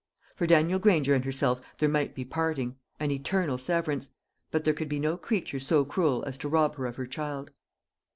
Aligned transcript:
For 0.35 0.47
Daniel 0.47 0.79
Granger 0.79 1.13
and 1.13 1.23
herself 1.23 1.61
there 1.77 1.87
might 1.87 2.15
be 2.15 2.25
parting, 2.25 2.75
an 2.99 3.11
eternal 3.11 3.59
severance; 3.59 4.09
but 4.49 4.63
there 4.63 4.73
could 4.73 4.89
be 4.89 4.99
no 4.99 5.15
creature 5.15 5.59
so 5.59 5.85
cruel 5.85 6.23
as 6.25 6.39
to 6.39 6.49
rob 6.49 6.75
her 6.77 6.87
of 6.87 6.95
her 6.95 7.05
child. 7.05 7.51